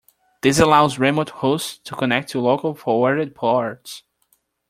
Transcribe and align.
This 0.41 0.57
allows 0.59 0.97
remote 0.97 1.29
hosts 1.29 1.77
to 1.83 1.95
connect 1.95 2.29
to 2.31 2.39
local 2.41 2.73
forwarded 2.73 3.35
ports. 3.35 4.01